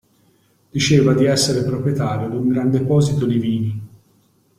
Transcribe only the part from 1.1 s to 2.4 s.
di essere proprietario